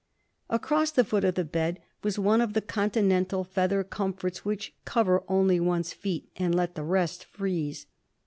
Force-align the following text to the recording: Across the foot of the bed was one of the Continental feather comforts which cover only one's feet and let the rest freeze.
Across 0.49 0.93
the 0.93 1.03
foot 1.03 1.23
of 1.23 1.35
the 1.35 1.45
bed 1.45 1.79
was 2.01 2.17
one 2.17 2.41
of 2.41 2.53
the 2.53 2.61
Continental 2.61 3.43
feather 3.43 3.83
comforts 3.83 4.43
which 4.43 4.73
cover 4.83 5.23
only 5.27 5.59
one's 5.59 5.93
feet 5.93 6.27
and 6.37 6.55
let 6.55 6.73
the 6.73 6.81
rest 6.81 7.23
freeze. 7.25 7.85